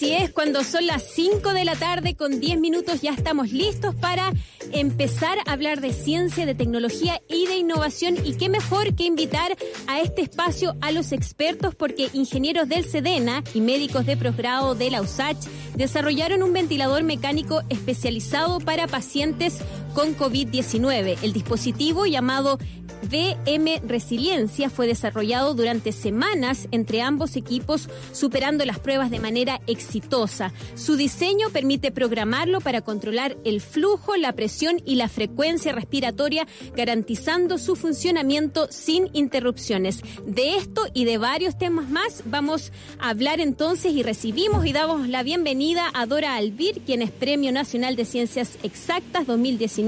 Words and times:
Así 0.00 0.14
es, 0.14 0.30
cuando 0.30 0.64
son 0.64 0.86
las 0.86 1.02
5 1.12 1.52
de 1.52 1.66
la 1.66 1.76
tarde 1.76 2.16
con 2.16 2.40
10 2.40 2.58
minutos 2.58 3.02
ya 3.02 3.12
estamos 3.12 3.52
listos 3.52 3.94
para 3.94 4.32
empezar 4.72 5.36
a 5.44 5.52
hablar 5.52 5.82
de 5.82 5.92
ciencia, 5.92 6.46
de 6.46 6.54
tecnología 6.54 7.20
y 7.28 7.46
de 7.46 7.56
innovación. 7.56 8.16
Y 8.24 8.38
qué 8.38 8.48
mejor 8.48 8.94
que 8.94 9.04
invitar 9.04 9.54
a 9.88 10.00
este 10.00 10.22
espacio 10.22 10.74
a 10.80 10.90
los 10.90 11.12
expertos 11.12 11.74
porque 11.74 12.08
ingenieros 12.14 12.66
del 12.66 12.86
SEDENA 12.86 13.44
y 13.52 13.60
médicos 13.60 14.06
de 14.06 14.16
posgrado 14.16 14.74
de 14.74 14.90
la 14.90 15.02
USACH 15.02 15.44
desarrollaron 15.76 16.42
un 16.42 16.54
ventilador 16.54 17.02
mecánico 17.02 17.60
especializado 17.68 18.58
para 18.58 18.86
pacientes 18.86 19.58
con 19.94 20.16
COVID-19. 20.16 21.18
El 21.22 21.32
dispositivo 21.32 22.06
llamado 22.06 22.58
VM 23.02 23.80
Resiliencia 23.86 24.68
fue 24.68 24.86
desarrollado 24.86 25.54
durante 25.54 25.92
semanas 25.92 26.68
entre 26.70 27.00
ambos 27.00 27.36
equipos, 27.36 27.88
superando 28.12 28.64
las 28.64 28.78
pruebas 28.78 29.10
de 29.10 29.20
manera 29.20 29.60
exitosa. 29.66 30.52
Su 30.74 30.96
diseño 30.96 31.48
permite 31.50 31.92
programarlo 31.92 32.60
para 32.60 32.82
controlar 32.82 33.36
el 33.44 33.60
flujo, 33.60 34.16
la 34.16 34.32
presión 34.32 34.82
y 34.84 34.96
la 34.96 35.08
frecuencia 35.08 35.72
respiratoria, 35.72 36.46
garantizando 36.76 37.58
su 37.58 37.74
funcionamiento 37.74 38.68
sin 38.70 39.08
interrupciones. 39.12 40.02
De 40.26 40.56
esto 40.56 40.82
y 40.92 41.04
de 41.04 41.18
varios 41.18 41.56
temas 41.56 41.88
más 41.88 42.22
vamos 42.26 42.72
a 42.98 43.10
hablar 43.10 43.40
entonces 43.40 43.92
y 43.92 44.02
recibimos 44.02 44.66
y 44.66 44.72
damos 44.72 45.08
la 45.08 45.22
bienvenida 45.22 45.90
a 45.94 46.06
Dora 46.06 46.36
Albir, 46.36 46.82
quien 46.84 47.02
es 47.02 47.10
Premio 47.10 47.50
Nacional 47.52 47.96
de 47.96 48.04
Ciencias 48.04 48.58
Exactas 48.62 49.26
2019. 49.26 49.79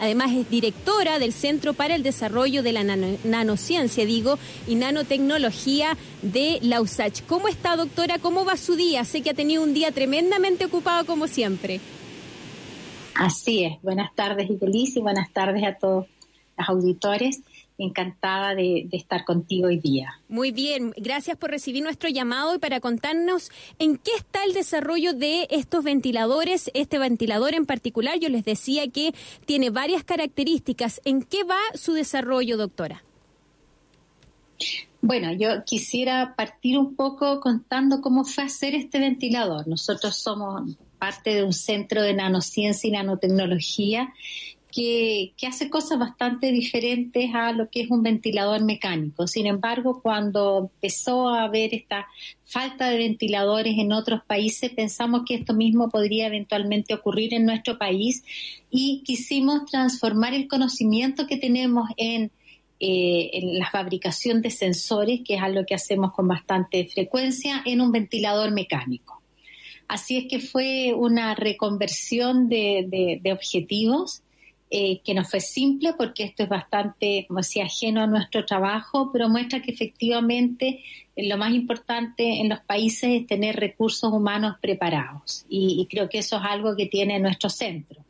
Además 0.00 0.32
es 0.32 0.48
directora 0.50 1.18
del 1.18 1.32
Centro 1.32 1.74
para 1.74 1.94
el 1.94 2.02
Desarrollo 2.02 2.62
de 2.62 2.72
la 2.72 2.84
nanociencia, 2.84 4.04
digo, 4.04 4.38
y 4.66 4.74
nanotecnología 4.74 5.96
de 6.22 6.58
la 6.62 6.80
USACH. 6.80 7.22
¿Cómo 7.26 7.48
está, 7.48 7.76
doctora? 7.76 8.18
¿Cómo 8.18 8.44
va 8.44 8.56
su 8.56 8.76
día? 8.76 9.04
Sé 9.04 9.22
que 9.22 9.30
ha 9.30 9.34
tenido 9.34 9.62
un 9.62 9.74
día 9.74 9.92
tremendamente 9.92 10.64
ocupado 10.64 11.06
como 11.06 11.28
siempre. 11.28 11.80
Así 13.14 13.64
es. 13.64 13.82
Buenas 13.82 14.14
tardes, 14.14 14.48
Ibelis, 14.48 14.96
y 14.96 15.00
buenas 15.00 15.30
tardes 15.32 15.64
a 15.64 15.74
todos 15.74 16.06
los 16.56 16.68
auditores 16.68 17.42
encantada 17.78 18.54
de, 18.54 18.88
estar 18.92 19.24
contigo 19.24 19.68
hoy 19.68 19.78
día. 19.78 20.20
Muy 20.28 20.50
bien, 20.50 20.92
gracias 20.96 21.36
por 21.36 21.50
recibir 21.50 21.82
nuestro 21.82 22.08
llamado 22.08 22.54
y 22.54 22.58
para 22.58 22.80
contarnos 22.80 23.50
en 23.78 23.96
qué 23.96 24.10
está 24.16 24.44
el 24.44 24.52
desarrollo 24.52 25.14
de 25.14 25.46
estos 25.50 25.84
ventiladores, 25.84 26.70
este 26.74 26.98
ventilador 26.98 27.54
en 27.54 27.66
particular. 27.66 28.18
Yo 28.18 28.28
les 28.28 28.44
decía 28.44 28.88
que 28.88 29.14
tiene 29.46 29.70
varias 29.70 30.04
características. 30.04 31.00
¿En 31.04 31.22
qué 31.22 31.44
va 31.44 31.58
su 31.74 31.92
desarrollo, 31.92 32.56
doctora? 32.56 33.04
Bueno, 35.00 35.32
yo 35.32 35.64
quisiera 35.64 36.34
partir 36.36 36.76
un 36.76 36.96
poco 36.96 37.40
contando 37.40 38.00
cómo 38.00 38.24
fue 38.24 38.44
hacer 38.44 38.74
este 38.74 38.98
ventilador. 38.98 39.68
Nosotros 39.68 40.16
somos 40.16 40.76
parte 40.98 41.34
de 41.34 41.44
un 41.44 41.52
centro 41.52 42.02
de 42.02 42.14
nanociencia 42.14 42.88
y 42.88 42.90
nanotecnología 42.90 44.12
que, 44.70 45.34
hace 45.46 45.70
cosas 45.70 45.98
bastante 45.98 46.52
diferentes 46.52 47.34
a 47.34 47.52
lo 47.52 47.70
que 47.70 47.82
es 47.82 47.90
un 47.90 48.02
ventilador 48.02 48.62
mecánico. 48.62 49.26
Sin 49.26 49.46
embargo, 49.46 50.00
cuando 50.02 50.70
empezó 50.74 51.28
a 51.28 51.44
haber 51.44 51.74
esta 51.74 52.06
falta 52.44 52.90
de 52.90 52.98
ventiladores 52.98 53.78
en 53.78 53.92
otros 53.92 54.22
países, 54.26 54.70
pensamos 54.70 55.22
que 55.26 55.34
esto 55.34 55.54
mismo 55.54 55.88
podría 55.88 56.26
eventualmente 56.26 56.94
ocurrir 56.94 57.34
en 57.34 57.46
nuestro 57.46 57.78
país 57.78 58.22
y 58.70 59.02
quisimos 59.04 59.66
transformar 59.70 60.34
el 60.34 60.48
conocimiento 60.48 61.26
que 61.26 61.38
tenemos 61.38 61.88
en 61.96 62.30
eh, 62.80 63.40
la 63.42 63.70
fabricación 63.70 64.42
de 64.42 64.50
sensores, 64.50 65.20
que 65.24 65.34
es 65.34 65.42
algo 65.42 65.64
que 65.66 65.74
hacemos 65.74 66.12
con 66.12 66.28
bastante 66.28 66.86
frecuencia, 66.86 67.62
en 67.64 67.80
un 67.80 67.90
ventilador 67.90 68.52
mecánico. 68.52 69.20
Así 69.88 70.18
es 70.18 70.24
que 70.28 70.38
fue 70.38 70.92
una 70.94 71.34
reconversión 71.34 72.50
de 72.50 73.22
objetivos 73.32 74.22
eh, 74.70 75.00
que 75.02 75.14
no 75.14 75.24
fue 75.24 75.40
simple 75.40 75.94
porque 75.96 76.24
esto 76.24 76.42
es 76.42 76.48
bastante, 76.48 77.24
como 77.26 77.40
decía, 77.40 77.64
ajeno 77.64 78.02
a 78.02 78.06
nuestro 78.06 78.44
trabajo, 78.44 79.10
pero 79.12 79.28
muestra 79.28 79.62
que 79.62 79.70
efectivamente 79.70 80.82
eh, 81.16 81.28
lo 81.28 81.36
más 81.36 81.52
importante 81.52 82.40
en 82.40 82.48
los 82.48 82.60
países 82.60 83.22
es 83.22 83.26
tener 83.26 83.56
recursos 83.56 84.12
humanos 84.12 84.56
preparados 84.60 85.46
y 85.48 85.86
creo 85.90 86.08
que 86.08 86.18
eso 86.18 86.36
es 86.36 86.42
algo 86.44 86.76
que 86.76 86.86
tiene 86.86 87.18
nuestro 87.18 87.48
centro. 87.50 88.04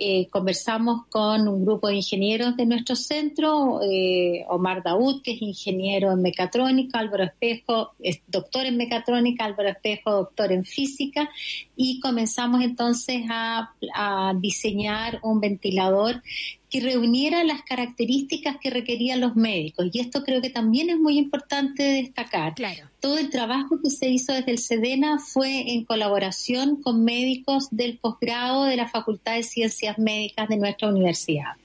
Eh, 0.00 0.28
conversamos 0.30 1.06
con 1.08 1.48
un 1.48 1.64
grupo 1.64 1.88
de 1.88 1.96
ingenieros 1.96 2.56
de 2.56 2.66
nuestro 2.66 2.94
centro, 2.94 3.80
eh, 3.82 4.44
Omar 4.48 4.82
Daud, 4.84 5.22
que 5.22 5.32
es 5.32 5.42
ingeniero 5.42 6.12
en 6.12 6.22
mecatrónica, 6.22 7.00
Álvaro 7.00 7.24
Espejo, 7.24 7.94
es 7.98 8.22
doctor 8.28 8.66
en 8.66 8.76
mecatrónica, 8.76 9.44
Álvaro 9.44 9.70
Espejo, 9.70 10.12
doctor 10.12 10.52
en 10.52 10.64
física, 10.64 11.28
y 11.74 11.98
comenzamos 11.98 12.62
entonces 12.62 13.24
a 13.28 14.32
diseñar 14.40 15.18
un 15.22 15.40
ventilador 15.40 16.22
que 16.70 16.80
reuniera 16.80 17.44
las 17.44 17.62
características 17.62 18.58
que 18.60 18.70
requerían 18.70 19.20
los 19.20 19.36
médicos. 19.36 19.86
Y 19.92 20.00
esto 20.00 20.22
creo 20.22 20.42
que 20.42 20.50
también 20.50 20.90
es 20.90 20.98
muy 20.98 21.16
importante 21.16 21.82
destacar. 21.82 22.54
Todo 23.00 23.18
el 23.18 23.30
trabajo 23.30 23.80
que 23.82 23.90
se 23.90 24.08
hizo 24.08 24.32
desde 24.32 24.50
el 24.50 24.58
SEDENA 24.58 25.18
fue 25.18 25.72
en 25.72 25.84
colaboración 25.84 26.82
con 26.82 27.04
médicos 27.04 27.68
del 27.70 27.98
posgrado 27.98 28.64
de 28.64 28.76
la 28.76 28.88
Facultad 28.88 29.36
de 29.36 29.44
Ciencias 29.44 29.98
Médicas 29.98 30.48
de 30.48 30.56
nuestra 30.58 30.88
universidad. 30.88 31.56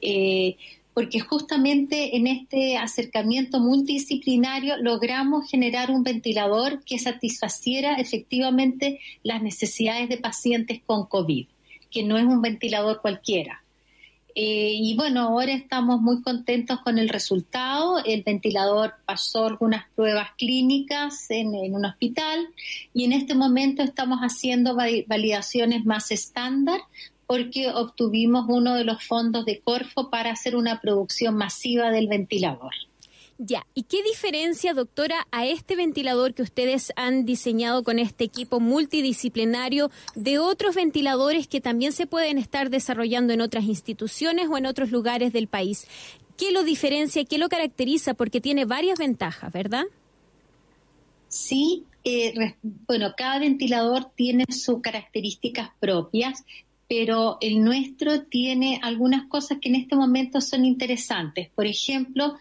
Eh, 0.00 0.56
porque 0.94 1.20
justamente 1.20 2.16
en 2.16 2.26
este 2.26 2.76
acercamiento 2.76 3.60
multidisciplinario 3.60 4.76
logramos 4.78 5.48
generar 5.48 5.92
un 5.92 6.02
ventilador 6.02 6.82
que 6.84 6.98
satisfaciera 6.98 7.94
efectivamente 7.94 8.98
las 9.22 9.40
necesidades 9.40 10.08
de 10.08 10.16
pacientes 10.16 10.80
con 10.84 11.06
COVID, 11.06 11.46
que 11.90 12.02
no 12.02 12.18
es 12.18 12.24
un 12.24 12.42
ventilador 12.42 13.00
cualquiera. 13.00 13.62
Eh, 14.34 14.72
y 14.74 14.94
bueno, 14.96 15.22
ahora 15.22 15.52
estamos 15.52 16.00
muy 16.00 16.22
contentos 16.22 16.80
con 16.80 16.98
el 16.98 17.08
resultado. 17.08 17.98
El 18.04 18.22
ventilador 18.22 18.94
pasó 19.04 19.46
algunas 19.46 19.86
pruebas 19.94 20.30
clínicas 20.36 21.30
en, 21.30 21.48
un 21.74 21.84
hospital 21.84 22.48
y 22.94 23.04
en 23.04 23.12
este 23.12 23.34
momento 23.34 23.82
estamos 23.82 24.20
haciendo 24.20 24.76
validaciones 24.76 25.84
más 25.84 26.10
estándar 26.10 26.80
porque 27.26 27.68
obtuvimos 27.68 28.46
uno 28.48 28.74
de 28.74 28.84
los 28.84 29.04
fondos 29.04 29.44
de 29.44 29.60
Corfo 29.60 30.08
para 30.08 30.30
hacer 30.30 30.56
una 30.56 30.80
producción 30.80 31.34
masiva 31.34 31.90
del 31.90 32.08
ventilador. 32.08 32.72
Ya, 33.40 33.64
¿y 33.72 33.84
qué 33.84 34.02
diferencia, 34.02 34.74
doctora, 34.74 35.28
a 35.30 35.46
este 35.46 35.76
ventilador 35.76 36.34
que 36.34 36.42
ustedes 36.42 36.92
han 36.96 37.24
diseñado 37.24 37.84
con 37.84 38.00
este 38.00 38.24
equipo 38.24 38.58
multidisciplinario 38.58 39.92
de 40.16 40.40
otros 40.40 40.74
ventiladores 40.74 41.46
que 41.46 41.60
también 41.60 41.92
se 41.92 42.08
pueden 42.08 42.36
estar 42.36 42.68
desarrollando 42.68 43.32
en 43.32 43.40
otras 43.40 43.64
instituciones 43.64 44.48
o 44.50 44.58
en 44.58 44.66
otros 44.66 44.90
lugares 44.90 45.32
del 45.32 45.46
país? 45.46 45.86
¿Qué 46.36 46.50
lo 46.50 46.64
diferencia, 46.64 47.24
qué 47.24 47.38
lo 47.38 47.48
caracteriza? 47.48 48.14
Porque 48.14 48.40
tiene 48.40 48.64
varias 48.64 48.98
ventajas, 48.98 49.52
¿verdad? 49.52 49.84
Sí, 51.28 51.84
eh, 52.02 52.56
bueno, 52.62 53.12
cada 53.16 53.38
ventilador 53.38 54.10
tiene 54.16 54.46
sus 54.48 54.80
características 54.80 55.70
propias, 55.78 56.44
pero 56.88 57.36
el 57.40 57.62
nuestro 57.62 58.22
tiene 58.22 58.80
algunas 58.82 59.28
cosas 59.28 59.58
que 59.60 59.68
en 59.68 59.74
este 59.76 59.94
momento 59.94 60.40
son 60.40 60.64
interesantes. 60.64 61.50
Por 61.54 61.66
ejemplo, 61.66 62.36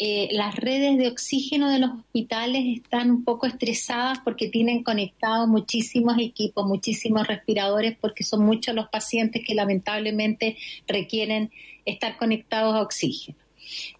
eh, 0.00 0.28
las 0.30 0.54
redes 0.54 0.96
de 0.96 1.08
oxígeno 1.08 1.70
de 1.70 1.80
los 1.80 1.90
hospitales 1.90 2.64
están 2.76 3.10
un 3.10 3.24
poco 3.24 3.46
estresadas 3.46 4.20
porque 4.20 4.48
tienen 4.48 4.84
conectados 4.84 5.48
muchísimos 5.48 6.16
equipos, 6.20 6.66
muchísimos 6.66 7.26
respiradores, 7.26 7.96
porque 8.00 8.22
son 8.22 8.44
muchos 8.44 8.76
los 8.76 8.88
pacientes 8.88 9.42
que 9.44 9.56
lamentablemente 9.56 10.56
requieren 10.86 11.50
estar 11.84 12.16
conectados 12.16 12.76
a 12.76 12.82
oxígeno. 12.82 13.38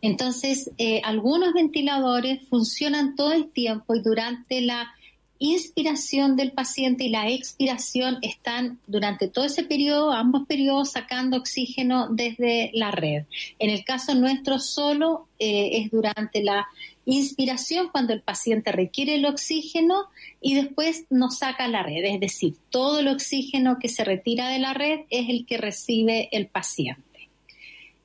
Entonces, 0.01 0.71
eh, 0.79 1.01
algunos 1.05 1.53
ventiladores 1.53 2.47
funcionan 2.49 3.17
todo 3.17 3.33
el 3.33 3.51
tiempo 3.51 3.95
y 3.97 4.01
durante 4.01 4.61
la 4.61 4.95
inspiración 5.39 6.37
del 6.37 6.53
paciente 6.53 7.05
y 7.05 7.11
la 7.11 7.29
expiración 7.29 8.19
están 8.23 8.79
durante 8.87 9.29
todo 9.29 9.45
ese 9.45 9.63
periodo, 9.63 10.13
ambos 10.13 10.47
periodos, 10.47 10.91
sacando 10.91 11.37
oxígeno 11.37 12.09
desde 12.11 12.71
la 12.75 12.91
red. 12.91 13.25
En 13.59 13.71
el 13.71 13.85
caso 13.85 14.15
nuestro 14.15 14.59
solo 14.59 15.29
eh, 15.39 15.71
es 15.75 15.91
durante 15.91 16.43
la 16.43 16.67
inspiración 17.05 17.89
cuando 17.91 18.13
el 18.13 18.21
paciente 18.21 18.71
requiere 18.73 19.15
el 19.15 19.25
oxígeno 19.25 20.07
y 20.41 20.55
después 20.55 21.07
nos 21.09 21.39
saca 21.39 21.67
la 21.69 21.83
red, 21.83 22.05
es 22.05 22.21
decir, 22.21 22.55
todo 22.69 23.01
el 23.01 23.09
oxígeno 23.09 23.79
que 23.79 23.89
se 23.89 24.05
retira 24.05 24.49
de 24.49 24.59
la 24.59 24.75
red 24.75 25.01
es 25.09 25.29
el 25.29 25.47
que 25.47 25.57
recibe 25.57 26.29
el 26.33 26.49
paciente. 26.49 27.08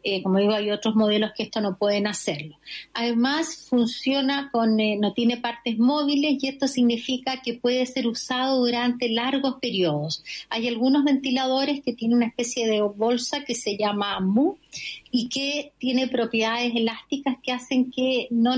Eh, 0.04 0.22
como 0.22 0.40
digo, 0.40 0.54
hay 0.54 0.72
otros 0.72 0.96
modelos 0.96 1.32
que 1.36 1.44
esto 1.44 1.62
no 1.62 1.78
pueden 1.78 2.08
hacerlo. 2.08 2.58
Además, 2.94 3.68
funciona 3.70 4.50
con, 4.52 4.80
eh, 4.80 4.98
no 5.00 5.14
tiene 5.14 5.38
partes 5.38 5.78
móviles 5.80 6.44
y 6.44 6.48
esto 6.48 6.68
significa 6.68 7.42
que 7.42 7.54
puede 7.54 7.86
ser 7.86 8.08
usado 8.08 8.60
durante 8.60 9.10
largos 9.10 9.56
periodos. 9.62 10.24
Hay 10.50 10.68
algunos 10.68 11.04
ventiladores 11.04 11.82
que 11.82 11.94
tienen 11.94 12.18
una 12.18 12.28
especie 12.28 12.68
de 12.68 12.82
bolsa 12.82 13.44
que 13.46 13.56
se 13.56 13.78
llama 13.78 14.20
MU, 14.20 14.58
y 15.16 15.30
que 15.30 15.74
tiene 15.78 16.08
propiedades 16.08 16.74
elásticas 16.76 17.38
que 17.44 17.52
hacen 17.52 17.92
que 17.92 18.28
no, 18.32 18.56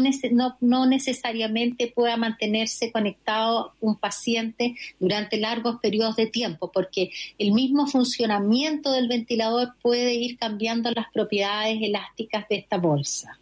necesariamente 0.86 1.92
pueda 1.94 2.16
mantenerse 2.16 2.94
conectado 2.94 3.74
un 3.82 3.98
paciente 3.98 4.76
durante 4.98 5.38
largos 5.38 5.82
periodos 5.82 6.16
de 6.16 6.28
tiempo, 6.28 6.72
porque 6.72 7.12
el 7.38 7.52
mismo 7.52 7.88
funcionamiento 7.88 8.94
del 8.94 9.10
ventilador 9.10 9.74
puede 9.82 10.14
ir 10.14 10.38
cambiando 10.38 10.92
las 10.92 11.12
propiedades 11.12 11.35
elásticas 11.84 12.48
de 12.48 12.58
esta 12.58 12.78
bolsa 12.78 13.40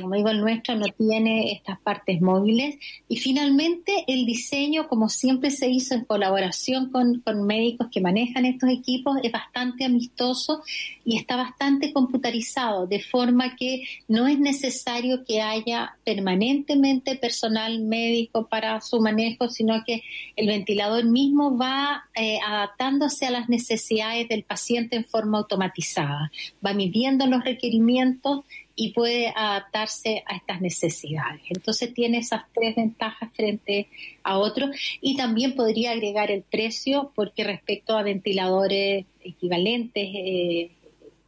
como 0.00 0.14
digo, 0.14 0.28
el 0.28 0.40
nuestro 0.40 0.76
no 0.76 0.86
tiene 0.86 1.52
estas 1.52 1.78
partes 1.80 2.20
móviles. 2.20 2.76
Y 3.08 3.16
finalmente, 3.16 4.04
el 4.06 4.26
diseño, 4.26 4.88
como 4.88 5.08
siempre 5.08 5.50
se 5.50 5.68
hizo 5.68 5.94
en 5.94 6.04
colaboración 6.04 6.90
con, 6.90 7.22
médicos 7.46 7.88
que 7.90 8.00
manejan 8.00 8.44
estos 8.44 8.70
equipos, 8.70 9.18
es 9.22 9.32
bastante 9.32 9.84
amistoso 9.84 10.62
y 11.04 11.16
está 11.16 11.36
bastante 11.36 11.92
computarizado, 11.92 12.86
de 12.86 13.00
forma 13.00 13.56
que 13.56 13.84
no 14.08 14.26
es 14.26 14.38
necesario 14.38 15.24
que 15.24 15.42
haya 15.42 15.96
permanentemente 16.04 17.16
personal 17.16 17.80
médico 17.80 18.46
para 18.48 18.80
su 18.80 19.00
manejo, 19.00 19.48
sino 19.48 19.82
que 19.84 20.02
el 20.36 20.46
ventilador 20.46 21.04
mismo 21.04 21.56
va 21.56 22.04
eh, 22.14 22.38
adaptándose 22.44 23.26
a 23.26 23.30
las 23.30 23.48
necesidades 23.48 24.28
del 24.28 24.44
paciente 24.44 24.96
en 24.96 25.04
forma 25.04 25.38
automatizada, 25.38 26.30
va 26.64 26.72
midiendo 26.72 27.26
los 27.26 27.44
requerimientos 27.44 28.44
y 28.76 28.92
puede 28.92 29.32
adaptarse 29.34 30.22
a 30.26 30.36
estas 30.36 30.60
necesidades. 30.60 31.42
Entonces 31.48 31.94
tiene 31.94 32.18
esas 32.18 32.42
tres 32.52 32.74
ventajas 32.76 33.30
frente 33.34 33.88
a 34.22 34.38
otros 34.38 34.70
y 35.00 35.16
también 35.16 35.54
podría 35.54 35.92
agregar 35.92 36.30
el 36.30 36.42
precio 36.42 37.12
porque 37.14 37.44
respecto 37.44 37.96
a 37.96 38.02
ventiladores 38.02 39.06
equivalentes 39.22 40.08
eh, 40.14 40.70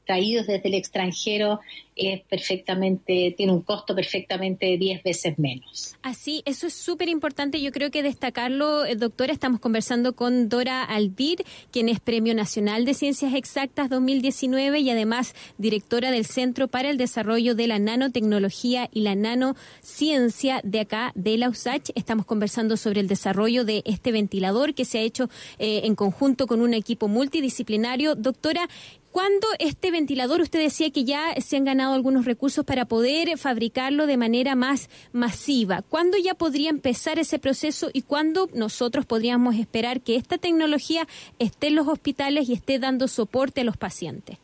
traídos 0.06 0.46
desde 0.46 0.68
el 0.68 0.74
extranjero 0.74 1.60
es 1.96 2.20
perfectamente, 2.24 3.34
tiene 3.36 3.52
un 3.52 3.62
costo 3.62 3.94
perfectamente 3.94 4.76
10 4.76 5.02
veces 5.02 5.38
menos. 5.38 5.96
Así, 6.02 6.42
eso 6.44 6.66
es 6.66 6.74
súper 6.74 7.08
importante. 7.08 7.60
Yo 7.60 7.72
creo 7.72 7.90
que 7.90 8.02
destacarlo, 8.02 8.84
eh, 8.84 8.96
doctora, 8.96 9.32
estamos 9.32 9.60
conversando 9.60 10.14
con 10.14 10.50
Dora 10.50 10.84
Aldir, 10.84 11.44
quien 11.72 11.88
es 11.88 11.98
Premio 11.98 12.34
Nacional 12.34 12.84
de 12.84 12.92
Ciencias 12.92 13.32
Exactas 13.34 13.88
2019 13.88 14.80
y 14.80 14.90
además 14.90 15.34
directora 15.56 16.10
del 16.10 16.26
Centro 16.26 16.68
para 16.68 16.90
el 16.90 16.98
Desarrollo 16.98 17.54
de 17.54 17.66
la 17.66 17.78
Nanotecnología 17.78 18.90
y 18.92 19.00
la 19.00 19.14
Nanociencia 19.14 20.60
de 20.64 20.80
acá 20.80 21.12
de 21.14 21.38
la 21.38 21.48
USACH. 21.48 21.90
Estamos 21.94 22.26
conversando 22.26 22.76
sobre 22.76 23.00
el 23.00 23.08
desarrollo 23.08 23.64
de 23.64 23.82
este 23.86 24.12
ventilador 24.12 24.74
que 24.74 24.84
se 24.84 24.98
ha 24.98 25.02
hecho 25.02 25.30
eh, 25.58 25.80
en 25.84 25.94
conjunto 25.94 26.46
con 26.46 26.60
un 26.60 26.74
equipo 26.74 27.08
multidisciplinario. 27.08 28.14
Doctora, 28.14 28.68
¿Cuándo 29.16 29.46
este 29.60 29.90
ventilador, 29.90 30.42
usted 30.42 30.58
decía 30.58 30.90
que 30.90 31.04
ya 31.04 31.34
se 31.40 31.56
han 31.56 31.64
ganado 31.64 31.94
algunos 31.94 32.26
recursos 32.26 32.66
para 32.66 32.84
poder 32.84 33.38
fabricarlo 33.38 34.06
de 34.06 34.18
manera 34.18 34.54
más 34.54 34.90
masiva? 35.14 35.80
¿Cuándo 35.80 36.18
ya 36.18 36.34
podría 36.34 36.68
empezar 36.68 37.18
ese 37.18 37.38
proceso 37.38 37.88
y 37.94 38.02
cuándo 38.02 38.50
nosotros 38.52 39.06
podríamos 39.06 39.54
esperar 39.54 40.02
que 40.02 40.16
esta 40.16 40.36
tecnología 40.36 41.08
esté 41.38 41.68
en 41.68 41.76
los 41.76 41.88
hospitales 41.88 42.50
y 42.50 42.52
esté 42.52 42.78
dando 42.78 43.08
soporte 43.08 43.62
a 43.62 43.64
los 43.64 43.78
pacientes? 43.78 44.36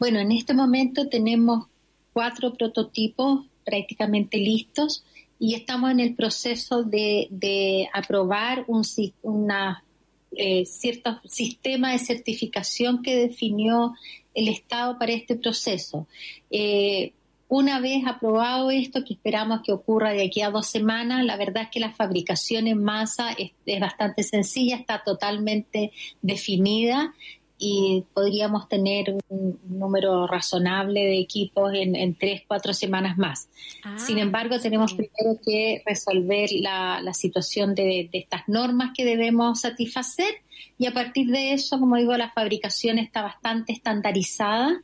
Bueno, 0.00 0.18
en 0.18 0.32
este 0.32 0.52
momento 0.52 1.08
tenemos 1.08 1.68
cuatro 2.12 2.52
prototipos 2.52 3.46
prácticamente 3.64 4.38
listos 4.38 5.04
y 5.38 5.54
estamos 5.54 5.92
en 5.92 6.00
el 6.00 6.16
proceso 6.16 6.82
de, 6.82 7.88
aprobar 7.94 8.64
un, 8.66 8.82
una 9.22 9.84
eh, 10.32 10.64
cierto 10.66 11.20
sistema 11.24 11.92
de 11.92 11.98
certificación 11.98 13.02
que 13.02 13.16
definió 13.16 13.94
el 14.34 14.48
Estado 14.48 14.98
para 14.98 15.12
este 15.12 15.36
proceso. 15.36 16.06
Eh, 16.50 17.12
una 17.48 17.80
vez 17.80 18.02
aprobado 18.06 18.70
esto, 18.70 19.04
que 19.04 19.14
esperamos 19.14 19.60
que 19.64 19.72
ocurra 19.72 20.12
de 20.12 20.24
aquí 20.24 20.42
a 20.42 20.50
dos 20.50 20.66
semanas, 20.66 21.24
la 21.24 21.36
verdad 21.36 21.64
es 21.64 21.70
que 21.70 21.80
la 21.80 21.92
fabricación 21.92 22.66
en 22.66 22.82
masa 22.82 23.30
es 23.38 23.52
bastante 23.80 24.24
sencilla, 24.24 24.76
está 24.76 25.02
totalmente 25.04 25.92
definida 26.22 27.14
y 27.58 28.04
podríamos 28.12 28.68
tener 28.68 29.16
un 29.28 29.58
número 29.64 30.26
razonable 30.26 31.00
de 31.00 31.18
equipos 31.18 31.72
en, 31.74 32.14
tres, 32.14 32.42
cuatro 32.46 32.74
semanas 32.74 33.16
más. 33.16 33.48
Ah, 33.82 33.98
Sin 33.98 34.18
embargo, 34.18 34.60
tenemos 34.60 34.92
primero 34.92 35.40
que 35.44 35.82
resolver 35.86 36.50
la, 36.52 37.14
situación 37.14 37.74
de, 37.74 38.10
estas 38.12 38.42
normas 38.46 38.90
que 38.94 39.04
debemos 39.04 39.60
satisfacer 39.60 40.42
y 40.78 40.86
a 40.86 40.92
partir 40.92 41.28
de 41.28 41.52
eso, 41.52 41.78
como 41.80 41.96
digo, 41.96 42.16
la 42.16 42.30
fabricación 42.30 42.98
está 42.98 43.22
bastante 43.22 43.72
estandarizada 43.72 44.82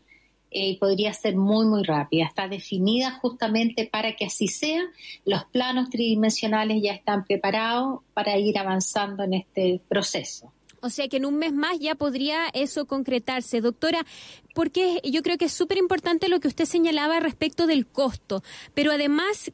eh, 0.50 0.70
y 0.70 0.76
podría 0.76 1.12
ser 1.12 1.36
muy, 1.36 1.66
muy 1.66 1.82
rápida. 1.82 2.24
Está 2.24 2.48
definida 2.48 3.18
justamente 3.20 3.86
para 3.86 4.16
que 4.16 4.24
así 4.24 4.48
sea. 4.48 4.82
Los 5.26 5.44
planos 5.46 5.90
tridimensionales 5.90 6.82
ya 6.82 6.92
están 6.92 7.24
preparados 7.24 8.00
para 8.14 8.38
ir 8.38 8.58
avanzando 8.58 9.24
en 9.24 9.34
este 9.34 9.82
proceso. 9.88 10.52
O 10.82 10.90
sea 10.90 11.08
que 11.08 11.18
en 11.18 11.26
un 11.26 11.36
mes 11.36 11.52
más 11.52 11.78
ya 11.78 11.94
podría 11.94 12.48
eso 12.52 12.86
concretarse. 12.86 13.60
Doctora, 13.60 14.04
porque 14.52 15.00
yo 15.04 15.22
creo 15.22 15.38
que 15.38 15.44
es 15.44 15.52
súper 15.52 15.78
importante 15.78 16.28
lo 16.28 16.40
que 16.40 16.48
usted 16.48 16.64
señalaba 16.64 17.20
respecto 17.20 17.68
del 17.68 17.86
costo, 17.86 18.42
pero 18.74 18.90
además 18.90 19.52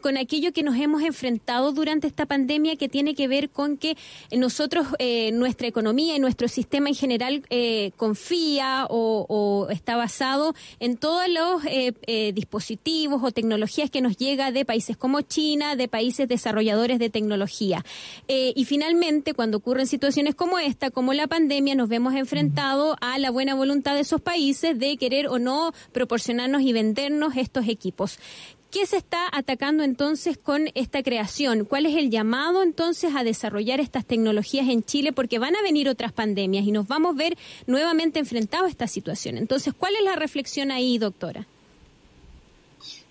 con 0.00 0.16
aquello 0.16 0.52
que 0.52 0.62
nos 0.62 0.76
hemos 0.76 1.02
enfrentado 1.02 1.72
durante 1.72 2.06
esta 2.06 2.26
pandemia 2.26 2.76
que 2.76 2.88
tiene 2.88 3.14
que 3.14 3.28
ver 3.28 3.50
con 3.50 3.76
que 3.76 3.96
nosotros, 4.36 4.86
eh, 4.98 5.30
nuestra 5.32 5.66
economía 5.66 6.16
y 6.16 6.18
nuestro 6.18 6.48
sistema 6.48 6.88
en 6.88 6.94
general 6.94 7.42
eh, 7.50 7.92
confía 7.96 8.86
o, 8.88 9.68
está 9.70 9.96
basado 9.96 10.54
en 10.80 10.96
todos 10.96 11.24
los 11.28 11.62
dispositivos 12.34 13.22
o 13.22 13.30
tecnologías 13.30 13.90
que 13.90 14.00
nos 14.00 14.16
llega 14.16 14.50
de 14.50 14.64
países 14.64 14.96
como 14.96 15.20
China, 15.22 15.76
de 15.76 15.88
países 15.88 16.28
desarrolladores 16.28 16.98
de 16.98 17.10
tecnología. 17.10 17.84
y 18.28 18.64
finalmente, 18.64 19.34
cuando 19.34 19.58
ocurren 19.58 19.86
situaciones 19.86 20.34
como 20.34 20.58
esta, 20.58 20.90
como 20.90 21.12
la 21.12 21.26
pandemia, 21.26 21.74
nos 21.74 21.88
vemos 21.88 22.14
enfrentados 22.14 22.96
a 23.00 23.18
la 23.18 23.30
buena 23.30 23.54
voluntad 23.54 23.94
de 23.94 24.00
esos 24.00 24.20
países 24.20 24.78
de 24.78 24.96
querer 24.96 25.28
o 25.28 25.38
no 25.38 25.72
proporcionarnos 25.92 26.62
y 26.62 26.72
vendernos 26.72 27.36
estos 27.36 27.68
equipos. 27.68 28.18
¿Qué 28.70 28.84
se 28.84 28.96
está 28.96 29.28
atacando 29.32 29.84
entonces 29.84 30.36
con 30.36 30.68
esta 30.74 31.02
creación? 31.02 31.64
¿Cuál 31.64 31.86
es 31.86 31.96
el 31.96 32.10
llamado 32.10 32.62
entonces 32.62 33.14
a 33.14 33.24
desarrollar 33.24 33.80
estas 33.80 34.04
tecnologías 34.04 34.68
en 34.68 34.82
Chile? 34.82 35.12
Porque 35.12 35.38
van 35.38 35.56
a 35.56 35.62
venir 35.62 35.88
otras 35.88 36.12
pandemias 36.12 36.66
y 36.66 36.72
nos 36.72 36.86
vamos 36.86 37.14
a 37.14 37.18
ver 37.18 37.38
nuevamente 37.66 38.18
enfrentados 38.18 38.66
a 38.66 38.70
esta 38.70 38.86
situación. 38.86 39.38
Entonces, 39.38 39.72
¿cuál 39.72 39.94
es 39.94 40.04
la 40.04 40.16
reflexión 40.16 40.70
ahí, 40.70 40.98
doctora? 40.98 41.46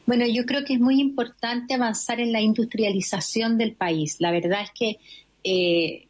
Bueno, 0.06 0.26
yo 0.28 0.46
creo 0.46 0.64
que 0.66 0.74
es 0.74 0.80
muy 0.80 1.00
importante 1.00 1.74
avanzar 1.74 2.20
en 2.20 2.32
la 2.32 2.42
industrialización 2.42 3.58
del 3.58 3.74
país. 3.74 4.18
La 4.20 4.32
verdad 4.32 4.62
es 4.62 4.72
que 4.78 5.00
eh, 5.44 6.08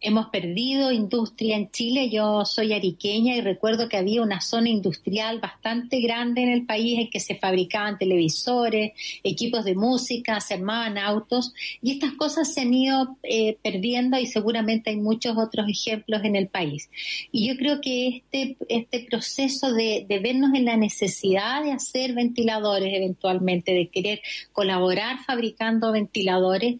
hemos 0.00 0.26
perdido 0.26 0.92
industria 0.92 1.56
en 1.56 1.70
Chile. 1.70 2.10
Yo 2.10 2.44
soy 2.44 2.72
ariqueña 2.72 3.36
y 3.36 3.40
recuerdo 3.40 3.88
que 3.88 3.96
había 3.96 4.22
una 4.22 4.40
zona 4.40 4.68
industrial 4.68 5.40
bastante 5.40 6.00
grande 6.00 6.42
en 6.42 6.50
el 6.50 6.66
país 6.66 6.98
en 6.98 7.10
que 7.10 7.20
se 7.20 7.36
fabricaban 7.36 7.98
televisores, 7.98 8.92
equipos 9.24 9.64
de 9.64 9.74
música, 9.74 10.40
se 10.40 10.54
armaban 10.54 10.98
autos 10.98 11.52
y 11.82 11.92
estas 11.92 12.12
cosas 12.12 12.52
se 12.52 12.60
han 12.60 12.74
ido 12.74 13.16
eh, 13.22 13.56
perdiendo 13.62 14.18
y 14.18 14.26
seguramente 14.26 14.90
hay 14.90 14.96
muchos 14.96 15.36
otros 15.36 15.66
ejemplos 15.68 16.22
en 16.24 16.36
el 16.36 16.48
país. 16.48 16.90
Y 17.32 17.48
yo 17.48 17.56
creo 17.56 17.80
que 17.80 18.08
este, 18.18 18.56
este 18.68 19.06
proceso 19.08 19.72
de, 19.72 20.04
de 20.08 20.18
vernos 20.18 20.54
en 20.54 20.66
la 20.66 20.76
necesidad 20.76 21.64
de 21.64 21.72
hacer 21.72 22.12
ventiladores 22.12 22.92
eventualmente, 22.92 23.72
de 23.72 23.88
querer 23.88 24.20
colaborar 24.52 25.18
fabricando 25.24 25.92
ventiladores, 25.92 26.76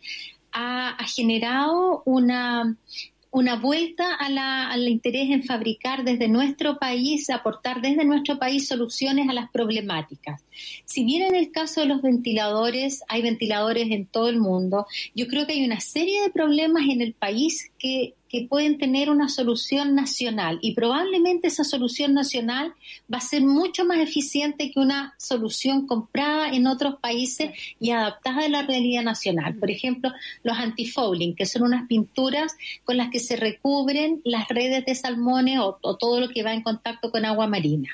ha, 0.56 0.96
generado 1.04 2.02
una 2.06 2.76
una 3.32 3.56
vuelta 3.56 4.14
al 4.14 4.88
interés 4.88 5.30
en 5.30 5.42
fabricar 5.42 6.04
desde 6.04 6.26
nuestro 6.26 6.78
país, 6.78 7.28
aportar 7.28 7.82
desde 7.82 8.06
nuestro 8.06 8.38
país 8.38 8.66
soluciones 8.66 9.28
a 9.28 9.34
las 9.34 9.50
problemáticas. 9.50 10.42
Si 10.86 11.04
bien 11.04 11.22
en 11.22 11.34
el 11.34 11.50
caso 11.50 11.82
de 11.82 11.86
los 11.86 12.00
ventiladores, 12.00 13.02
hay 13.08 13.20
ventiladores 13.20 13.90
en 13.90 14.06
todo 14.06 14.30
el 14.30 14.38
mundo, 14.38 14.86
yo 15.14 15.26
creo 15.26 15.46
que 15.46 15.52
hay 15.52 15.66
una 15.66 15.80
serie 15.80 16.22
de 16.22 16.30
problemas 16.30 16.84
en 16.88 17.02
el 17.02 17.12
país 17.12 17.70
que 17.78 18.14
que 18.28 18.46
pueden 18.48 18.78
tener 18.78 19.10
una 19.10 19.28
solución 19.28 19.94
nacional 19.94 20.58
y 20.62 20.74
probablemente 20.74 21.48
esa 21.48 21.64
solución 21.64 22.14
nacional 22.14 22.74
va 23.12 23.18
a 23.18 23.20
ser 23.20 23.42
mucho 23.42 23.84
más 23.84 23.98
eficiente 23.98 24.70
que 24.70 24.80
una 24.80 25.14
solución 25.18 25.86
comprada 25.86 26.48
en 26.50 26.66
otros 26.66 26.96
países 27.00 27.50
y 27.78 27.90
adaptada 27.90 28.44
a 28.44 28.48
la 28.48 28.62
realidad 28.62 29.02
nacional. 29.02 29.54
Por 29.56 29.70
ejemplo, 29.70 30.12
los 30.42 30.58
antifouling, 30.58 31.34
que 31.34 31.46
son 31.46 31.62
unas 31.62 31.86
pinturas 31.86 32.56
con 32.84 32.96
las 32.96 33.10
que 33.10 33.20
se 33.20 33.36
recubren 33.36 34.20
las 34.24 34.48
redes 34.48 34.84
de 34.84 34.94
salmones 34.94 35.58
o, 35.60 35.78
todo 35.96 36.20
lo 36.20 36.28
que 36.28 36.42
va 36.42 36.52
en 36.52 36.62
contacto 36.62 37.10
con 37.10 37.24
agua 37.24 37.46
marina. 37.46 37.88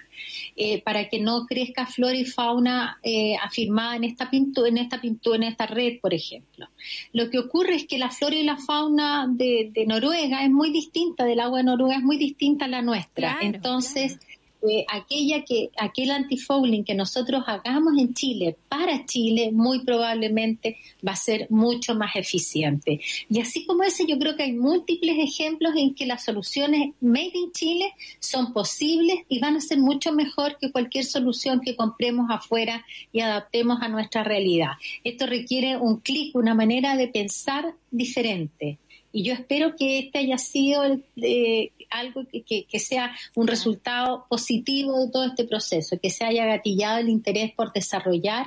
Eh, 0.54 0.82
para 0.82 1.08
que 1.08 1.18
no 1.18 1.46
crezca 1.46 1.86
flora 1.86 2.16
y 2.16 2.24
fauna 2.24 2.98
eh, 3.02 3.34
afirmada 3.42 3.96
en 3.96 4.04
esta 4.04 4.30
pintura, 4.30 4.68
en 4.68 4.78
esta 4.78 5.00
pintura, 5.00 5.36
en 5.36 5.42
esta 5.44 5.66
red, 5.66 5.98
por 6.00 6.14
ejemplo. 6.14 6.68
Lo 7.12 7.30
que 7.30 7.38
ocurre 7.38 7.74
es 7.74 7.86
que 7.86 7.98
la 7.98 8.10
flora 8.10 8.36
y 8.36 8.44
la 8.44 8.56
fauna 8.56 9.26
de, 9.28 9.72
Noruega 9.86 10.21
es 10.24 10.50
muy 10.50 10.70
distinta, 10.70 11.24
del 11.24 11.40
agua 11.40 11.58
de 11.58 11.64
Noruega 11.64 11.96
es 11.96 12.02
muy 12.02 12.16
distinta 12.16 12.66
a 12.66 12.68
la 12.68 12.82
nuestra. 12.82 13.38
Entonces, 13.40 14.18
eh, 14.64 14.86
aquella 14.88 15.44
que, 15.44 15.70
aquel 15.76 16.12
antifouling 16.12 16.84
que 16.84 16.94
nosotros 16.94 17.42
hagamos 17.48 17.98
en 17.98 18.14
Chile 18.14 18.56
para 18.68 19.04
Chile, 19.06 19.50
muy 19.52 19.84
probablemente 19.84 20.76
va 21.06 21.12
a 21.12 21.16
ser 21.16 21.48
mucho 21.50 21.96
más 21.96 22.14
eficiente. 22.14 23.00
Y 23.28 23.40
así 23.40 23.66
como 23.66 23.82
ese, 23.82 24.06
yo 24.06 24.20
creo 24.20 24.36
que 24.36 24.44
hay 24.44 24.52
múltiples 24.52 25.16
ejemplos 25.18 25.74
en 25.76 25.96
que 25.96 26.06
las 26.06 26.24
soluciones 26.24 26.92
made 27.00 27.32
in 27.34 27.50
Chile 27.50 27.92
son 28.20 28.52
posibles 28.52 29.18
y 29.28 29.40
van 29.40 29.56
a 29.56 29.60
ser 29.60 29.78
mucho 29.78 30.12
mejor 30.12 30.56
que 30.60 30.70
cualquier 30.70 31.06
solución 31.06 31.60
que 31.60 31.74
compremos 31.74 32.30
afuera 32.30 32.86
y 33.12 33.18
adaptemos 33.18 33.82
a 33.82 33.88
nuestra 33.88 34.22
realidad. 34.22 34.74
Esto 35.02 35.26
requiere 35.26 35.76
un 35.76 35.98
clic, 35.98 36.36
una 36.36 36.54
manera 36.54 36.96
de 36.96 37.08
pensar 37.08 37.74
diferente. 37.90 38.78
Y 39.12 39.24
yo 39.24 39.34
espero 39.34 39.76
que 39.76 39.98
este 39.98 40.18
haya 40.18 40.38
sido 40.38 40.82
eh, 41.16 41.70
algo 41.90 42.24
que, 42.26 42.64
que, 42.64 42.78
sea 42.78 43.14
un 43.34 43.46
resultado 43.46 44.24
positivo 44.28 44.98
de 45.04 45.10
todo 45.12 45.24
este 45.26 45.44
proceso, 45.44 45.98
que 46.00 46.10
se 46.10 46.24
haya 46.24 46.46
gatillado 46.46 46.98
el 46.98 47.10
interés 47.10 47.52
por 47.52 47.72
desarrollar 47.72 48.46